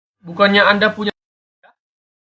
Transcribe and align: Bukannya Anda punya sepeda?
Bukannya 0.25 0.61
Anda 0.71 0.87
punya 0.95 1.13
sepeda? 1.13 1.69